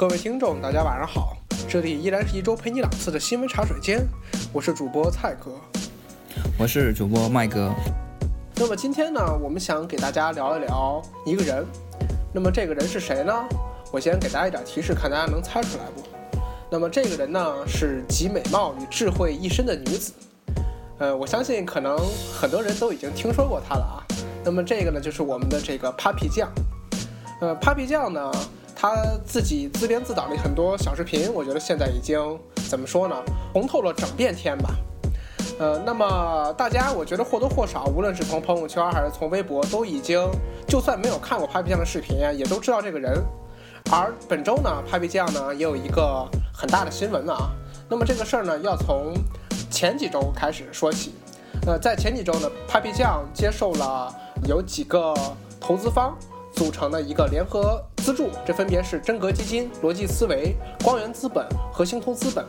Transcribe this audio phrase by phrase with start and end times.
[0.00, 1.36] 各位听众，大家晚上好，
[1.68, 4.00] 这里依然是一周陪你两次的新闻茶水间，
[4.50, 5.50] 我是主播蔡哥，
[6.58, 7.70] 我是主播麦哥。
[8.54, 11.66] 那么今天呢，我们想给大家聊一聊一个人。
[12.32, 13.46] 那么这个人是谁呢？
[13.92, 16.40] 我先给大家一点提示，看大家能猜出来不？
[16.70, 20.14] 那么这个人呢，是集美貌与智慧一身的女子。
[20.96, 21.98] 呃，我相信可能
[22.34, 24.00] 很多人都已经听说过她了啊。
[24.42, 26.50] 那么这个呢，就是我们的这个 Papi 酱。
[27.42, 28.32] 呃，Papi 酱呢，
[28.80, 32.18] 他自己自编自导的很多小视频，我觉得现在已经
[32.66, 33.14] 怎么说呢，
[33.52, 34.70] 红透了整片天吧。
[35.58, 40.26] 呃，那么大家我觉得或多或少，无论是从朋友圈还是从微博，都已经
[40.66, 43.22] 就算没有看过 Papi 酱的视频，也都知道这个人。
[43.92, 47.50] 而本周呢，Papi 酱呢也有一个很大的新闻了啊。
[47.86, 49.12] 那么这个事儿呢，要从
[49.70, 51.12] 前几周开始说起。
[51.66, 54.10] 呃，在前几周呢，Papi 酱接受了
[54.48, 55.12] 有几个
[55.60, 56.16] 投资方
[56.54, 62.44] 组成的一个联合资助，这分别是真格基金、逻辑思维、光源资本和星通资本。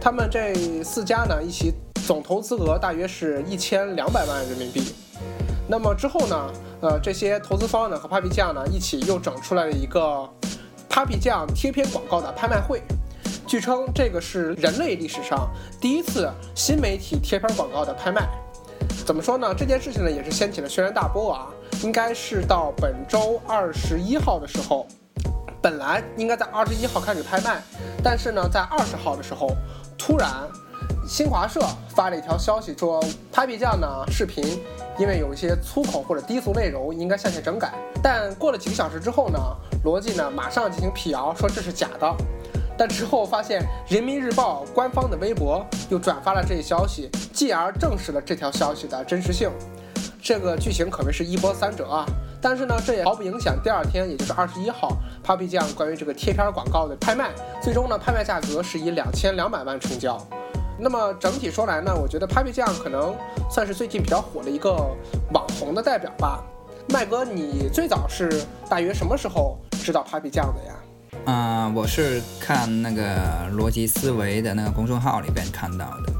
[0.00, 1.74] 他们这四家呢，一起
[2.06, 4.94] 总投资额大约是一千两百万人民币。
[5.66, 10.28] 那么之后呢，呃，这些投资方呢和 Papi 酱呢一起又整出来了一个
[10.88, 12.80] Papi 酱贴片广告的拍卖会。
[13.44, 18.28] 据称，这个是人类历史上第一次新媒体贴片广告的拍卖。
[19.04, 19.52] 怎么说呢？
[19.52, 21.48] 这件事情呢，也是掀起了轩然大波啊。
[21.82, 24.86] 应该是到本周二十一号的时候，
[25.60, 27.60] 本来应该在二十一号开始拍卖，
[28.02, 29.50] 但是呢，在二十号的时候，
[29.98, 30.30] 突然
[31.04, 33.02] 新华社发了一条消息说
[33.34, 34.62] ，Papi 酱呢视频
[34.96, 37.72] 因为有一些粗口或者低俗内容，应该向前整改。
[38.00, 39.38] 但过了几个小时之后呢，
[39.84, 42.14] 逻辑呢马上进行辟谣，说这是假的。
[42.78, 49.50] 但之后发现，人民日报官方的微博又转发了这一消息，继而证实了这条消息的真实性。
[50.22, 52.06] 这个剧情可谓是一波三折啊！
[52.40, 54.96] 但是呢，这也毫不影响第二天，也就是二十一号
[55.26, 60.16] ，Papi 酱关于这个贴片广告的拍卖，最终呢，拍卖价格是以两千两百万成交。
[60.78, 63.16] 那么整体说来呢，我觉得 Papi 酱可能
[63.50, 64.70] 算是最近比较火的一个
[65.32, 66.44] 网红的代表吧。
[66.88, 70.74] 麦哥，你最早是大约什么时候知道 Papi 酱的呀？
[71.26, 76.11] 嗯，我是看那个逻辑思维的那个公众号里边看到的。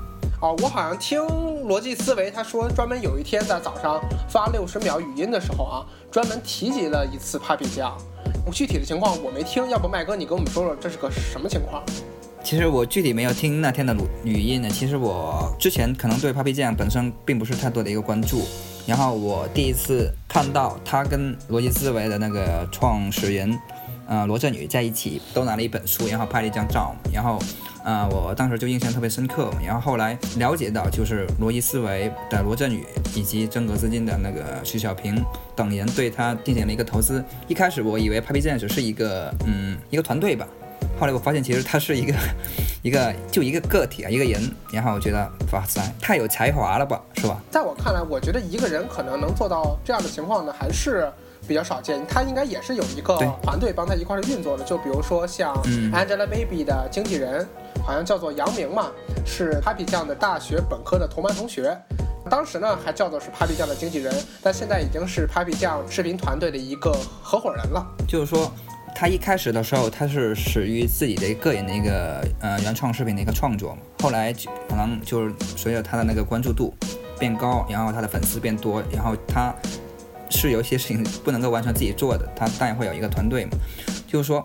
[0.43, 1.21] 哦，我好像听
[1.69, 7.97] 逻辑思维他说，专门有一天在早上发六十秒语音的时候啊，专门提及了一次 Papi 酱。
[8.45, 11.81] 我具体的情况我没听，要不麦哥你跟我们说说这是个什么情况？
[12.43, 14.69] 其实我具体没有听那天的录语音呢。
[14.69, 18.43] 其实我之前可能对 Papi 酱本身并不是太多的一个关注，
[18.85, 23.57] 然后我第一次看到他跟逻辑思维的那个创始人。
[24.09, 27.39] 呃，罗振宇在一起都拿了一本书，然后拍了一张照，然后，
[27.85, 29.51] 呃，我当时就印象特别深刻。
[29.65, 35.23] 然后后来了解到，就是逻辑思维的罗振宇以及真格资金的那个徐小平
[35.57, 37.25] 等人对他进行了一个投资。
[37.49, 40.47] 一开始我以为 Papi 酱只是一个，嗯，一个团队吧。
[40.99, 42.15] 后来我发现其实他是一个，
[42.83, 44.41] 一个就一个个体啊，一个人。
[44.73, 47.41] 然后我觉得，哇塞，太有才华了吧，是吧？
[47.51, 51.11] 在我看来，我觉得一个人可能能做到这样的情况呢，还是。
[51.45, 54.63] 比较少见，他应该也是有一个团队帮他一块儿运作的。
[54.63, 55.53] 就比如说像
[55.93, 57.45] Angelababy 的经纪人，
[57.85, 58.91] 好像叫做杨明嘛，
[59.27, 61.77] 是 Papi 酱的大学本科的同班同学。
[62.31, 66.93] 当时呢还叫做是 Papi 酱的经纪人，但现在已经是 Papi 酱视频团队的一个
[67.23, 67.85] 合伙人了。
[68.07, 68.51] 就是说，
[68.95, 74.33] 他一开始的时候他是始于自己的个人的一个呃原创视频的一个创作嘛，后来
[74.69, 76.73] 可能就是随着他的那个关注度
[77.19, 79.55] 变高，然后他的粉丝变多，然后他。
[80.35, 83.51] 是有一些事情不能够完全自己做的，他当然会有一个团队嘛。
[84.07, 84.43] 就是说，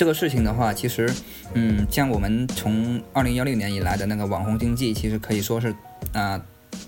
[0.00, 1.12] 这个事情的话，其实，
[1.52, 5.74] 嗯，像我们从二零幺六年以来的那个网红经济，其实可以说是，
[6.14, 6.42] 啊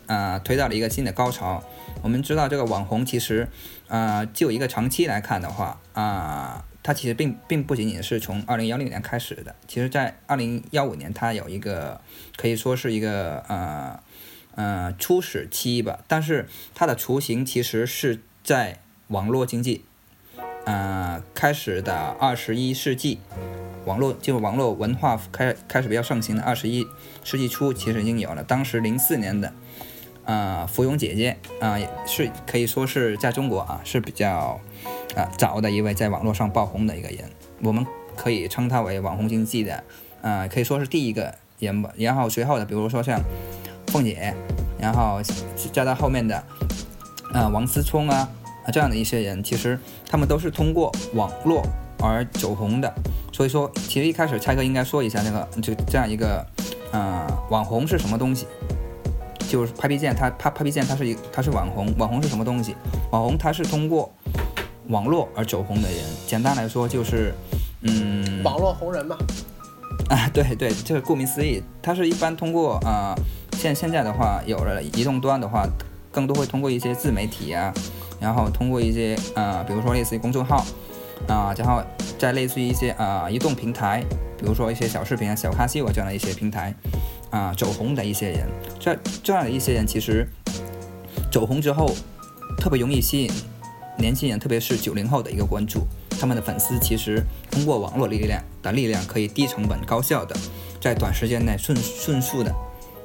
[0.07, 1.63] 啊，推到了一个新的高潮。
[2.01, 3.47] 我们知道，这个网红其实，
[3.87, 9.55] 啊，就一个长期来看的话，啊，它其实并并不仅仅是从二零幺六年开始的。
[9.69, 12.01] 其实，在二零幺五年，它有一个
[12.39, 14.01] 可以说是一个，呃。
[14.55, 19.85] 呃，初始期吧，但是它的雏形其实是在网络经济，
[20.65, 23.19] 呃，开始的二十一世纪，
[23.85, 26.87] 网络就网络文化开开始比较盛行的二十一
[27.25, 28.43] 世纪初，其实已经有了。
[28.45, 29.53] 当时零四年的，
[30.25, 34.61] 呃，芙蓉姐姐啊，是可以说是在中国啊是比较
[35.17, 37.31] 啊早的一位在网络上爆红的一个人，
[37.63, 37.87] 我们
[38.17, 39.85] 可以称她为网红经济的，
[40.21, 41.93] 呃，可以说是第一个人吧。
[41.97, 43.21] 然后随后的，比如说像。
[43.89, 44.35] 凤姐，
[44.81, 45.21] 然后
[45.71, 46.43] 再到后面的，
[47.35, 48.27] 呃，王思聪啊，
[48.65, 49.79] 啊这样的一些人，其实
[50.09, 51.63] 他们都是通过网络
[51.99, 52.93] 而走红的。
[53.33, 56.45] 所以说，其实一开始蔡哥应该说一下那个，就这样一个，
[56.93, 58.47] 呃，网红是什么东西？
[59.49, 62.77] 就是 Papi 酱，他他 Papi 酱，他是一他是网红，网红是什么东西？
[63.11, 64.11] 网红他是通过
[64.89, 65.99] 网络而走红的人。
[66.27, 67.35] 简单来说就是，
[67.83, 69.17] 嗯，网络红人嘛。
[70.09, 73.15] 啊，对对，就是顾名思义，它是一般通过啊，
[73.57, 75.67] 现现在的话有了移动端的话，
[76.13, 77.75] 更多会通过一些自媒体啊，
[78.21, 80.65] 然后通过一些啊，比如说类似于公众号
[81.27, 81.83] 啊，然后
[82.19, 84.05] 再类似于一些啊移动平台，
[84.39, 86.73] 比如说一些小视频啊、小咖西我这样的一些平台
[87.31, 88.47] 啊走红的一些人，
[88.79, 90.29] 这这样的一些人其实
[91.33, 91.91] 走红之后，
[92.59, 93.33] 特别容易吸引
[93.97, 95.87] 年轻人，特别是九零后的一个关注。
[96.21, 97.21] 他们的粉丝其实
[97.51, 100.37] 通过网络力量的力量，可以低成本、高效的
[100.81, 102.55] 在短时间内迅迅速的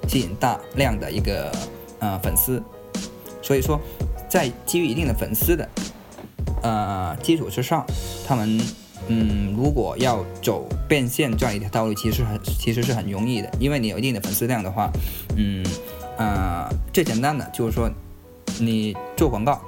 [0.08, 1.52] 吸引大量的一个
[1.98, 2.62] 呃粉丝。
[3.42, 3.80] 所以说，
[4.30, 5.70] 在基于一定的粉丝的
[6.64, 7.86] 呃基础之上，
[8.28, 8.60] 他们
[9.08, 14.92] 嗯如果要走变现这样一条道路，其实很其实是很容易的，因为你有一定的粉丝量的话，
[15.36, 15.66] 嗯
[16.18, 17.90] 呃最简单的就是说
[18.60, 19.62] 你做广告。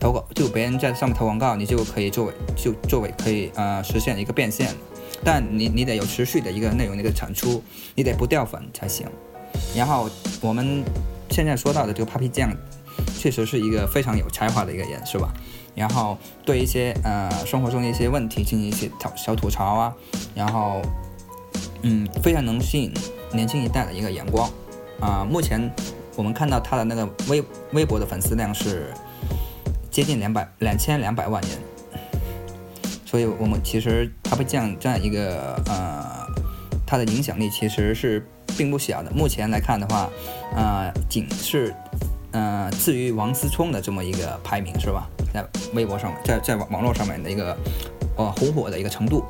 [0.00, 4.68] 投稿就别人在上面投广告，你就可以作为就作为可以呃实现一个变现，
[5.24, 7.62] 但你你得有持续的一个内容的一个产出，
[7.94, 9.06] 你得不掉粉才行。
[9.74, 10.10] 然后
[10.42, 10.84] 我们
[11.34, 12.48] 现在说到的这个 Papi 酱，
[13.18, 15.34] 确实是一个非常有才华的一个人，是吧？
[15.74, 19.92] 然后对一些呃生活中的一些问题进行一些小小吐槽啊，
[20.32, 20.80] 然后
[21.82, 22.94] 嗯非常能吸引
[23.32, 24.48] 年轻一代的一个眼光
[25.00, 25.26] 啊。
[25.28, 25.68] 目前
[26.14, 27.42] 我们看到他的那个微
[27.72, 28.94] 微博的粉丝量是。
[29.90, 31.50] 接近两百两千两百万人，
[33.06, 36.26] 所以我们其实他会这样这样一个呃，
[36.84, 38.26] 他的影响力其实是
[38.56, 39.10] 并不小的。
[39.10, 40.08] 目前来看的话，
[40.54, 41.74] 呃，仅是
[42.32, 45.08] 呃至于王思聪的这么一个排名是吧？
[45.32, 47.56] 在微博上，在在网网络上面的一个
[48.16, 49.24] 呃红火的一个程度。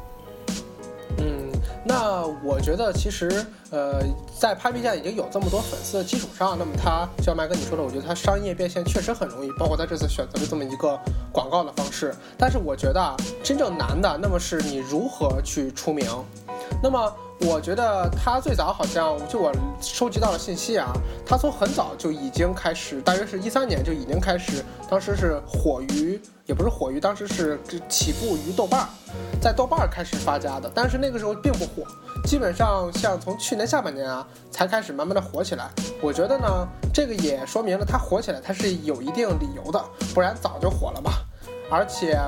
[1.18, 1.50] 嗯，
[1.84, 3.44] 那我觉得其实。
[3.70, 4.00] 呃，
[4.38, 10.96] 在 Papi 酱已经有这么多粉丝的基础上，那么他就像麦哥你说的，我觉得他商业变现确实很容易，包括他这次选择的这么一个
[11.32, 12.14] 广告的方式。
[12.38, 16.06] 但是我觉得啊，真正难的，那么是你如何去出名。
[16.80, 20.92] 那么我觉得他最早好像就我收集到的信息啊，
[21.26, 27.58] 他从很早就已经开始，大约是一三年就已经开始，当时是火于，也不是火于，当时是
[27.88, 28.88] 起步于豆瓣儿，
[29.42, 31.86] 在豆瓣儿开始发家的，但是那个时候并不火。
[32.24, 35.68] 基本上像从去年下半年啊，才开始慢慢的火起来。
[36.00, 39.84] 我觉得呢，这个也说明了它火起来，它是有一定理由的，
[40.14, 41.10] 不然早就火了嘛。
[41.70, 42.18] 而且，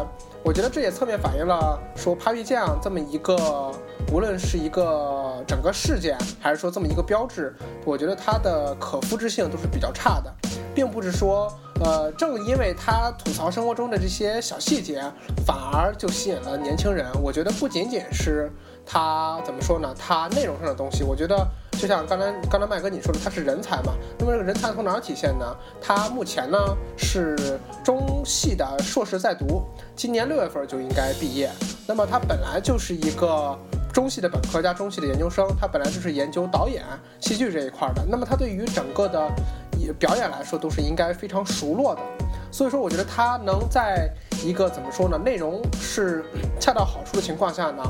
[0.42, 3.72] 我觉得这也侧面反映了说 Papi 酱这么一个，
[4.12, 7.54] 无论是一个整个事件，还是说这么一个标志，
[7.84, 10.32] 我觉得它的可复制性都是比较差的，
[10.74, 15.02] 并不是说，呃，正因为它吐槽生活中的这些小细节，
[15.46, 17.06] 反而就吸引了年轻人。
[17.22, 18.50] 我觉得不仅仅是。
[18.88, 19.92] 他怎么说呢？
[19.98, 21.36] 他内容上的东西，我觉得
[21.72, 23.92] 就像刚才刚才麦哥你说的，他是人才嘛。
[24.16, 25.56] 那么这个人才从哪儿体现呢？
[25.82, 26.56] 他目前呢
[26.96, 29.64] 是中戏的硕士在读，
[29.96, 31.50] 今年六月份就应该毕业。
[31.84, 33.58] 那么他本来就是一个
[33.96, 36.84] 中戏的本科加中戏的研究生，他本来就是研究导演、
[37.18, 38.04] 戏剧这一块的。
[38.06, 39.26] 那么他对于整个的
[39.98, 42.02] 表演来说，都是应该非常熟络的。
[42.52, 44.06] 所以说，我觉得他能在
[44.44, 45.16] 一个怎么说呢？
[45.16, 46.22] 内容是
[46.60, 47.82] 恰到好处的情况下呢？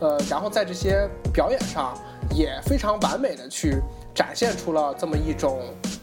[0.00, 1.92] 呃，然后在这些表演上
[2.34, 3.82] 也非常完美的去
[4.14, 5.60] 展现出了这么一种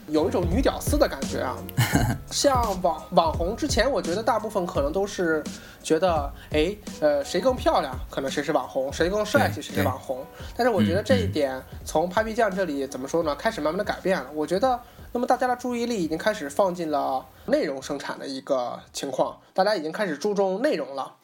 [0.08, 1.58] 有一种女屌丝的感觉啊。
[2.32, 5.44] 像网网红之前，我觉得大部分可能都是
[5.82, 10.26] 觉得，哎，呃，谁更漂亮，可能谁是网红；谁更帅气，谁是网红。
[10.56, 13.36] 但是我觉得这一点从 Papi 酱这里怎么说呢？
[13.36, 14.30] 开始慢慢的改变了。
[14.34, 14.80] 我觉得，
[15.14, 21.16] 那么大家的注意力已经开始放进了内容生产的一个情况，大家已经开始注重内容了。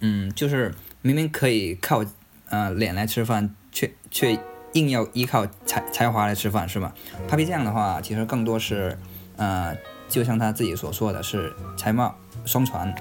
[0.00, 2.04] 嗯，就是明明可以靠
[2.48, 4.38] 呃脸来吃饭，却却
[4.72, 6.92] 硬要依靠才才华来吃饭，是吧
[7.28, 8.96] ？Papi 酱的话，其实更多是，
[9.36, 9.76] 呃，
[10.08, 12.94] 就像他自己所说的是才貌双全。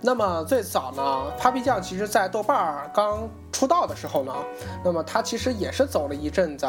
[0.00, 4.34] 那么最早呢，Papi 酱其实在豆瓣儿刚出道的时候呢，
[4.84, 6.66] 那么他其实也是走了一阵子。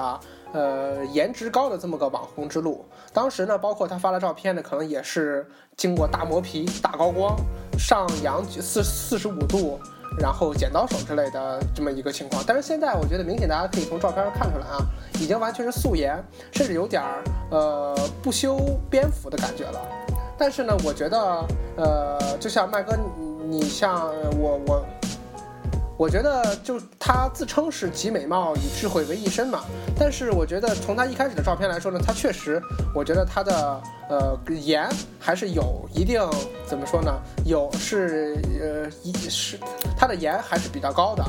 [0.53, 5.45] 呃，颜值高的这么个网红之路，当时呢，包括他发的照片呢，可能也是
[5.75, 7.35] 经过大磨皮、大高光、
[7.77, 9.77] 上扬四四十五度，
[10.19, 12.43] 然后剪刀手之类的这么一个情况。
[12.45, 14.77] 但是现在我觉得明显大家可以从照片上看出来啊，
[15.19, 18.57] 已经完全是素颜，甚至有点儿呃不修
[18.89, 19.81] 边幅的感觉了。
[20.37, 21.45] 但是呢，我觉得
[21.77, 22.97] 呃，就像麦哥，
[23.47, 24.85] 你像我我。
[25.97, 29.63] 我觉得就他自称是集美貌与智慧为一身嘛，
[29.97, 32.61] 但是我觉得从他一开始的照片来说呢，他确实，
[32.93, 36.19] 我觉得他的呃颜还是有一定
[36.65, 37.11] 怎么说呢，
[37.45, 39.57] 有是呃一是
[39.97, 41.23] 他的颜还是比较高的。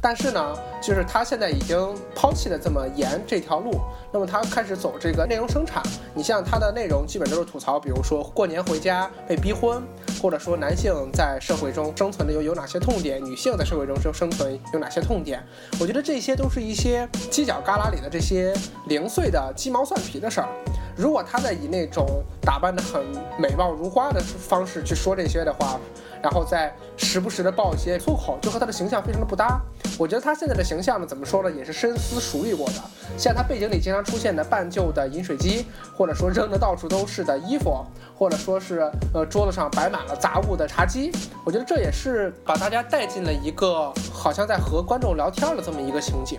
[0.00, 1.76] 但是呢，就是他现在已经
[2.14, 3.80] 抛弃了这么严这条路，
[4.12, 5.82] 那么他开始走这个内容生产。
[6.14, 9.82] 你像他的内容基本都是吐槽，比如说过年回家被逼婚，
[10.22, 15.44] 或者说男性在社会中生存的有有哪些痛点，女性在社会中生生存有哪些痛点。
[15.80, 18.54] 我觉得这些都是一些犄角旮旯里的这些
[18.86, 20.48] 零碎的鸡毛蒜皮的事儿。
[20.96, 23.04] 如果他在以那种打扮的很
[23.38, 25.78] 美貌如花的方式去说这些的话，
[26.22, 29.60] 然后再时不时的爆一些粗口，就和他的形象非常的不搭。
[29.98, 32.74] 我觉得他现在的形象呢，怎么说呢，也是深思熟虑过的。
[33.16, 37.84] 像他背景里经常出现的半旧的饮水机，或者说扔的到处都是的衣服，
[38.16, 41.10] 或者说是呃桌子上摆满了杂物的茶几，
[41.44, 46.38] 我觉得这也是把大家带进了一个好像在和观众聊天的这么一个情景，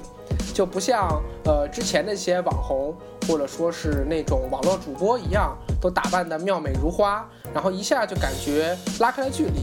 [0.53, 2.95] 就不像呃之前那些网红
[3.27, 9.61] 或者说是那种网络主播一样，都打扮的妙美如花，然后一下就感觉拉开了距离。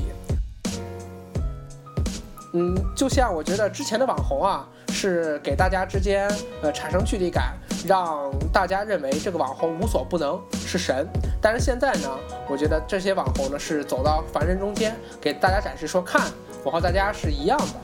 [2.53, 6.31] 嗯，就像我觉得之前的网红啊，是给大家之间
[6.63, 7.55] 呃产生距离感，
[7.87, 11.07] 让大家认为这个网红无所不能是神。
[11.43, 12.09] 但是现在呢，
[12.49, 16.31] 我觉得这些网红呢是走到凡人中间，给大家展示说，看
[16.65, 17.75] 我和大家是一样的。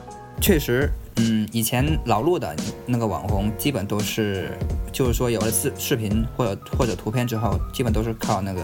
[0.41, 2.55] 确实，嗯，以前老路的
[2.85, 4.57] 那个网红基本都是，
[4.91, 8.61] 就是说有了视视频或者或者图片之后，基本都是靠那个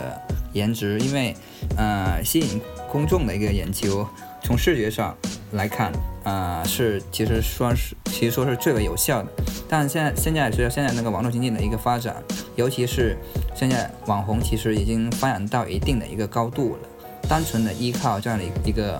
[0.53, 1.35] 颜值，因为
[1.77, 4.07] 呃吸引公众的一个眼球。
[4.41, 5.15] 从视觉上
[5.51, 5.91] 来看，
[6.23, 9.29] 啊，是其实说是其实说是最为有效的。
[9.67, 12.15] 但现在现在随着现在那个网络经济的一个发展，
[12.55, 13.17] 尤其是
[13.53, 16.79] 现在网红其实已经发展到一定的一个高度了。
[17.27, 18.97] 单纯的依靠这样的一个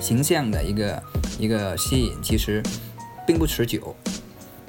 [0.00, 1.02] 形象的一个
[1.38, 2.62] 一个吸引，其实
[3.26, 3.94] 并不持久。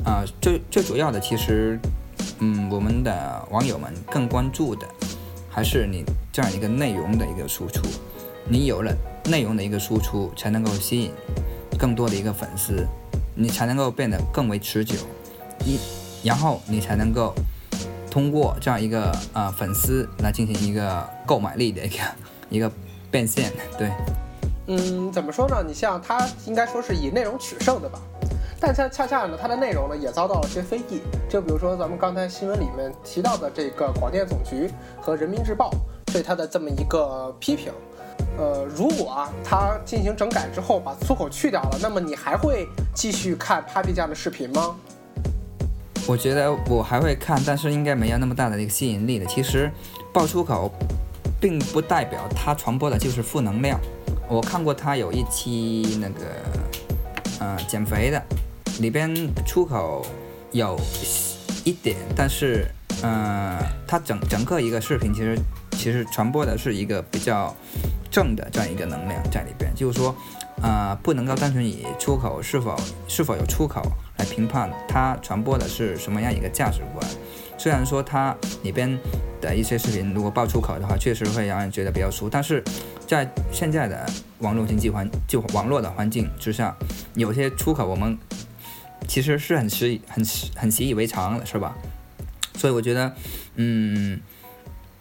[0.04, 1.80] 啊，最最主要的其实，
[2.40, 4.88] 嗯，我们的网友们更关注的
[5.50, 7.82] 还是你这样一个内容的一个输出。
[8.50, 8.96] 你有了。
[9.28, 11.12] 内容的一个输出才能够吸引
[11.78, 12.88] 更多的一个粉丝，
[13.36, 14.96] 你才能够变得更为持久，
[15.66, 15.78] 一，
[16.24, 17.36] 然后你才能够
[18.10, 21.98] 通过这样一个呃粉丝来进行一个购买力的一个
[22.52, 22.72] 一个
[23.12, 23.92] 变现，对，
[24.68, 25.64] 嗯，怎么说呢？
[25.66, 28.00] 你像他应该说是以内容取胜的吧，
[28.60, 34.70] 但恰恰恰呢，他的内容呢也遭到了些非议，就比如说咱们刚才新闻里面提到的这个广电总局
[35.02, 35.72] 和人民日报
[36.08, 37.72] 对他的这么一个批评。
[38.38, 44.76] 呃，如果啊，他进行整改之后把粗口去掉了，那么你还会继续看 Papi 酱的视频吗？
[46.08, 49.26] 我觉得我还会看，但是应该没有那么大的一个吸引力的。
[49.28, 49.72] 其实
[50.14, 50.72] 爆粗口，
[51.40, 53.80] 并不代表他传播的就是负能量。
[54.28, 56.26] 我看过他有一期那个，
[57.40, 58.22] 呃，减肥的，
[58.80, 59.14] 里边
[59.46, 60.06] 出口
[60.52, 60.80] 有
[61.64, 62.66] 一点，但是，
[63.02, 63.58] 呃，
[63.88, 65.40] 他整整个一个视频其实
[65.72, 67.56] 其实传播的是一个比较。
[68.10, 70.16] 正的这样一个能量在里边，就是说，
[70.62, 72.74] 啊，不能够单纯以出口是否
[73.06, 73.82] 是否有出口
[74.18, 77.06] 来评判它传播的是什么样一个价值观。
[77.58, 78.98] 虽然说它里边
[79.42, 82.64] 的一些视频如果爆出口的话，确实会让人觉得比较俗，但是
[83.08, 84.06] 在现在的
[84.40, 86.76] 网络经济环就网络的环境之下，
[87.16, 88.18] 有些出口我们
[89.08, 90.24] 其实是很习很
[90.56, 91.76] 很习以为常的，是吧？
[92.56, 93.16] 所以我觉得，
[93.56, 94.20] 嗯。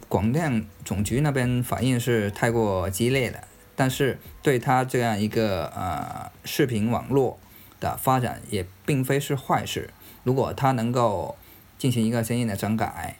[0.09, 3.39] 广电总局那边反应是太过激烈了，
[3.75, 7.37] 但是对他这样一个呃视频网络
[7.81, 9.89] 的发展也并非是坏事。
[10.23, 11.35] 如果他能够
[11.77, 13.17] 进行一个相应的整改，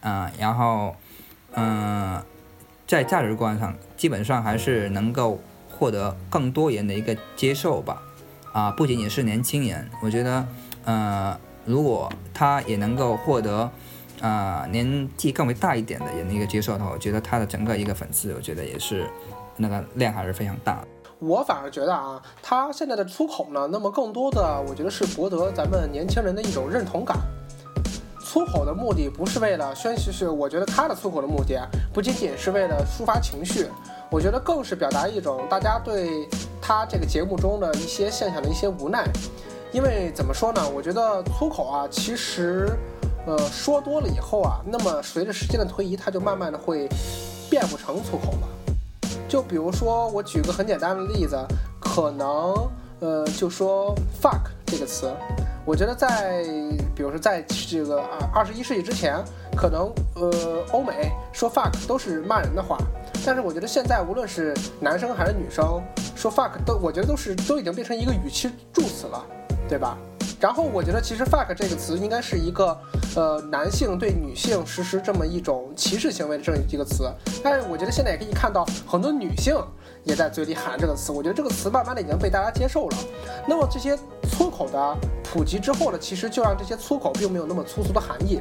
[0.00, 0.96] 啊，然后
[1.52, 2.20] 嗯，
[2.86, 8.02] 在价值观上基本上还是能够获得更多人的一个接受吧。
[8.52, 10.46] 啊，不仅仅是年轻人，我觉得
[10.84, 13.70] 呃，如果他也能够获得。
[14.20, 19.06] 啊，年纪更为大一点的人的一个接受的话，我觉得他的整个一个粉丝，我觉得也是
[19.58, 20.82] 那个量还是非常大。
[21.18, 27.18] 我反而觉得啊，他现在的出口呢，那么更多的我觉得是博得咱们年轻人的一种认同感。
[28.34, 31.56] 粗口的目的不是为了宣泄，是我觉得他的粗口的目的
[31.92, 33.68] 不仅仅是为了抒发情绪，
[34.10, 36.28] 我觉得更是表达一种大家对
[36.60, 39.08] 他这个节目中的一些现象的一些无奈。
[39.70, 40.68] 因为怎么说呢？
[40.68, 42.76] 我觉得粗口啊，其实。
[43.24, 46.88] 呃，说多了以后啊，那么随着时间的推移，它就慢慢的会
[47.48, 49.08] 变不成粗口了。
[49.28, 51.38] 就比如说，我举个很简单的例子，
[51.80, 52.52] 可能
[52.98, 55.10] 呃，就说 fuck 这个词，
[55.64, 56.44] 我觉得在
[56.94, 59.22] 比如说在这个二二十一世纪之前，
[59.56, 62.78] 可能呃欧美说 fuck 都是骂人的话，
[63.24, 65.82] 但是我觉得现在无论是男生还是女生
[66.14, 69.24] 说 fuck 都，我觉得都是都已经变成一个语气助词了，
[69.68, 69.98] 对吧？
[70.44, 72.78] 然后我觉得其实 fuck 这个词应该是一个
[73.16, 77.10] 呃男性对女性实施这么一种歧视行为的这么一个词，
[77.42, 79.56] 但是我觉得现在也可以看到很多女性
[80.02, 82.96] 也在嘴里喊这个词，我觉得这个词慢慢的已经被大家接受了。
[83.48, 83.98] 那么这些
[84.28, 88.38] 粗口的普及之后呢，其实就让这些粗口并没有那么粗俗的含义。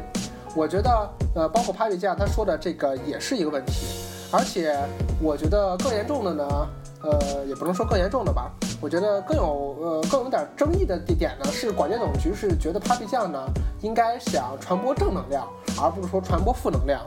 [0.53, 3.87] 我觉得呃，包括 Papi 他说的这个也是一个问题，
[4.29, 4.77] 而且
[5.21, 6.67] 我觉得更严重的呢。
[7.05, 8.49] 呃，也不能说更严重的吧。
[8.81, 13.41] 我觉得更有呃更有点争议的地点呢，是广电总局是觉得 Papi 酱呢
[13.81, 15.47] 应该想传播正能量，
[15.81, 17.01] 而不是说传播负能量。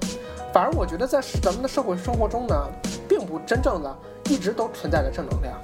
[0.53, 2.55] 反而我觉得在咱们的社会生活中呢，
[3.07, 3.95] 并不真正的
[4.31, 5.55] 一直都存在着正能量，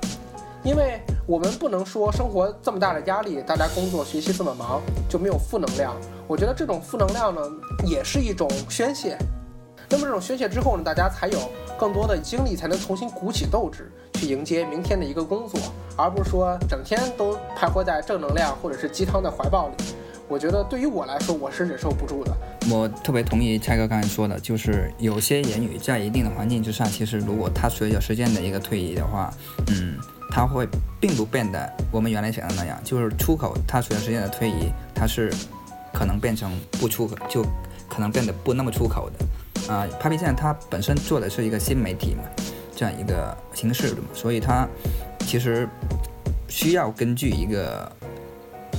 [0.63, 5.95] 因为我们不能说生活这么大的压力，大家工作学习这么忙就没有负能量。
[6.27, 7.41] 我觉得这种负能量呢，
[7.87, 9.17] 也是一种宣泄。
[9.89, 11.39] 那么这种宣泄之后呢，大家才有
[11.79, 13.91] 更多的精力，才能重新鼓起斗志。
[14.23, 15.61] 去迎接明天的一个工作，
[15.97, 19.75] 而不是说整天都徘徊在正能量或者是鸡汤的怀抱里。
[20.29, 22.33] 我觉得对于我来说，我是忍受不住的。
[22.71, 29.35] 我特别同意蔡哥刚才说的，就是有些言语在一定的环境之上，其实如果它随着时间的一个推移的话，
[29.73, 29.97] 嗯，
[30.31, 30.69] 它会
[31.01, 32.79] 并不变得我们原来想的那样。
[32.85, 35.35] 就是出口，它随着时间的推移，它是
[35.93, 37.43] 可能变成不出口，就
[37.89, 39.73] 可能变得不那么出口的。
[39.73, 42.23] 啊，Papi 酱它本身做的是一个新媒体嘛。
[42.83, 44.67] 这样一个形式的嘛，所以它
[45.21, 45.69] 其实
[46.49, 47.89] 需要根据一个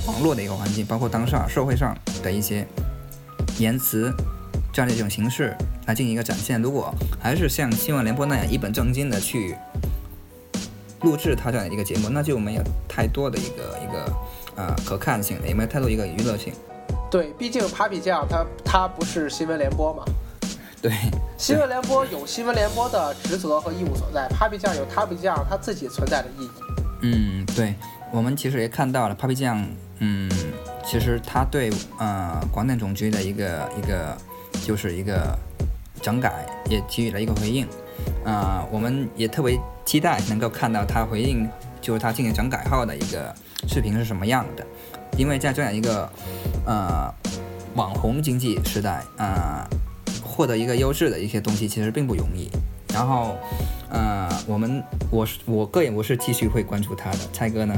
[0.06, 2.66] 网络的一个环境，包括当下社会上的一些
[3.56, 4.12] 言辞
[4.74, 5.56] 这样的一种形式
[5.86, 6.60] 来进行一个展现。
[6.60, 9.56] 如果还是像新闻联播那样一本正经的去
[11.00, 14.12] 录制它这样的一个节目，那就没有太多的一个一个
[14.56, 16.52] 呃可看性，也没有太多一个娱乐性。
[17.10, 20.04] 对，毕竟 Papi 酱它它不是新闻联播嘛。
[20.82, 20.92] 对，
[21.36, 26.50] 新闻联播有新闻联播的职责和义务所在，Papi 酱有 Papi 酱它自己存在的意义。
[27.02, 27.74] 嗯，对，
[28.12, 29.66] 我们其实也看到了 Papi 酱，
[29.98, 30.30] 嗯，
[30.86, 34.16] 其实他对呃广电总局的一个一个
[34.64, 35.36] 就是一个
[36.00, 37.66] 整改也给予了一个回应，
[38.24, 41.46] 啊，我们也特别期待能够看到他回应，
[41.80, 43.34] 就是他进行整改后的一个
[43.68, 44.64] 视频是什么样的，
[45.18, 46.08] 因为在这样一个
[46.64, 47.12] 呃
[47.74, 49.68] 网红经济时代，啊。
[50.34, 52.50] 获得一个优质的一些东西其实并不容易，
[52.92, 53.36] 然后，
[53.88, 57.74] 呃，我们我是我个人我是继续会关注他的，蔡哥呢？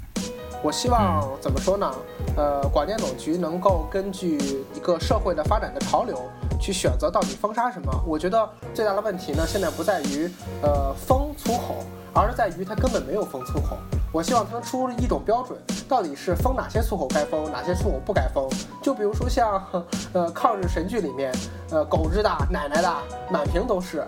[0.62, 1.90] 我希望怎么说呢？
[2.36, 4.36] 呃，广电总局能够根据
[4.74, 6.20] 一个社会的发展的潮流
[6.60, 7.90] 去选择到底封杀什么。
[8.06, 10.28] 我觉得最大的问题呢，现在不在于
[10.62, 11.84] 呃封粗口，
[12.16, 13.76] 而是在于它根本没有封粗口。
[14.10, 18.48] 我希望他能出一种标准，到底是封哪些粗口该封，哪些粗口不该封。
[18.82, 19.62] 就比如说像，
[20.14, 21.30] 呃，抗日神剧里面，
[21.70, 22.90] 呃，狗日的、奶奶的，
[23.30, 24.02] 满屏都是。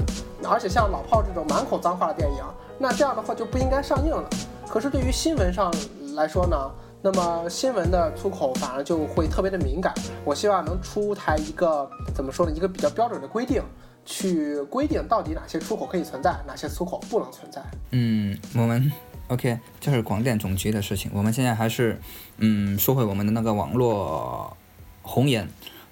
[0.49, 2.43] 而且像老炮这种满口脏话的电影，
[2.79, 4.25] 那这样的话就不应该上映了。
[4.67, 5.71] 可是对于新闻上
[6.15, 6.57] 来说呢，
[7.03, 9.93] 那么新闻的粗口反而就会特别的敏感。
[10.25, 13.63] 我希望能出台一个怎么说呢，一个比较标准的规定，
[14.11, 17.63] 去规定到底哪些出口可以存在，哪些出口不能存在。
[17.91, 18.91] 嗯，我们。
[19.27, 21.11] OK，这是广电总局的事情。
[21.13, 22.01] 我们现在还是，
[22.39, 24.57] 嗯，说回我们的那个网络
[25.03, 25.47] 红颜。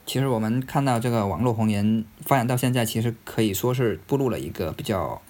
[0.06, 5.20] 其实我们看到这个网络红颜发展到现在，其实可以说是步入了一个比较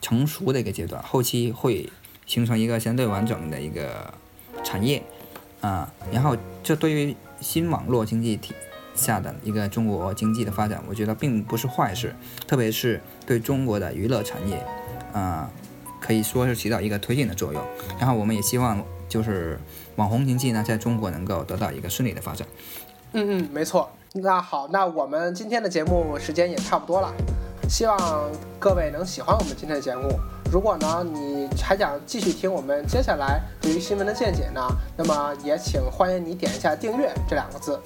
[0.00, 1.88] 成熟的一个阶段，后期会
[2.26, 4.12] 形成一个相对完整的一个
[4.64, 5.00] 产业
[5.60, 5.88] 啊。
[6.10, 8.52] 然后，这对于新网络经济体
[8.94, 12.14] 下的一个中国经济的发展，我觉得并不是坏事，
[12.46, 14.64] 特别是对中国的娱乐产业
[15.12, 15.50] 啊。
[16.04, 17.62] 可以说是起到一个推进的作用，
[17.96, 19.56] 然后我们也希望就是
[19.94, 22.44] 网红经济呢，在中国能够得到一个顺利的发展。
[23.12, 23.88] 嗯嗯，没错。
[24.14, 27.14] 那好，那我们今天的节目时间也差不多了，
[27.68, 27.96] 希望
[28.58, 30.18] 各位能喜欢我们今天的节目。
[30.50, 34.60] 如果呢你还想继续听我们接下来对于新闻的见解呢，
[34.96, 37.78] 那么也请欢迎你点一下订阅这两个字。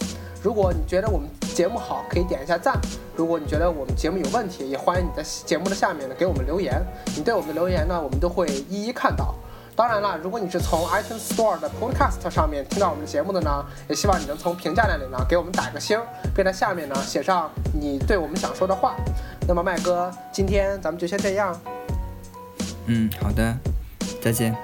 [0.46, 2.80] 如果你觉得我们节目好，可以点一下赞。
[3.16, 6.80] 如果你觉得我们节目有问题，也欢迎你在节目的下面呢给我们留言。
[7.16, 9.34] 你对我们的留言呢，我们都会一一看到。
[9.74, 16.00] 当然了，如果你是从 iTunes Store 的 Podcast 上面听到我们的节目的呢，也希望你能从评价那里呢给我们打个星，
[16.32, 18.94] 并在下面呢写上你对我们想说的话。
[19.48, 21.60] 那么麦哥，今天咱们就先这样。
[22.86, 23.52] 嗯，好的，
[24.22, 24.56] 再见。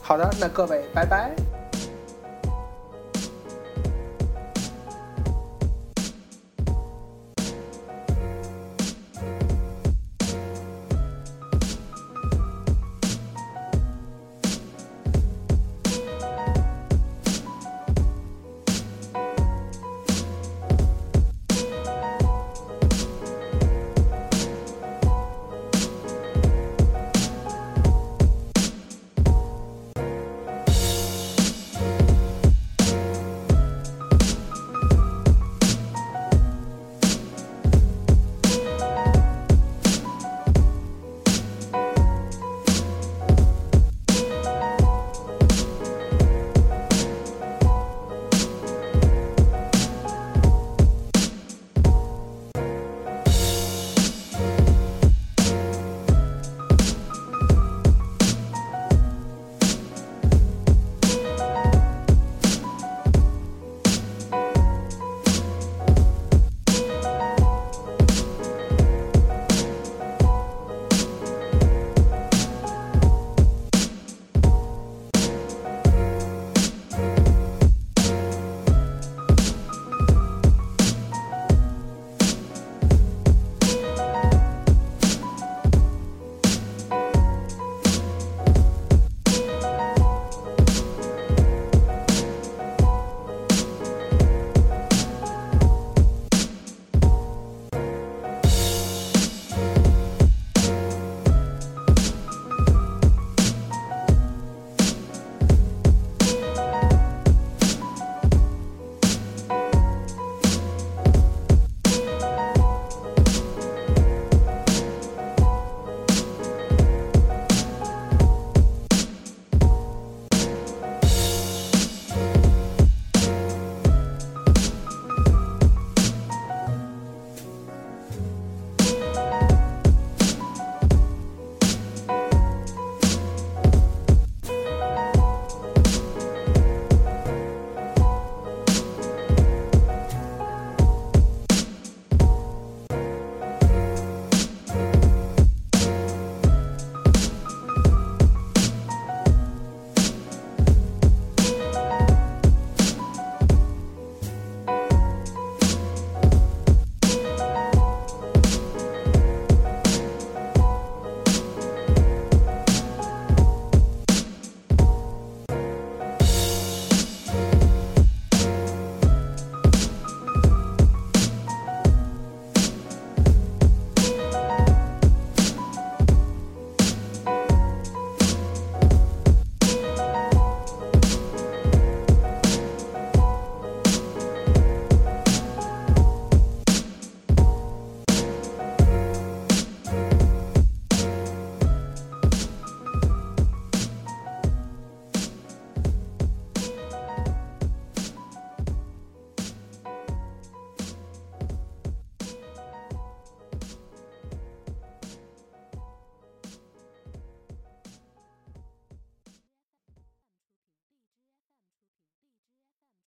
[0.00, 1.55] 好的，那各位，拜拜。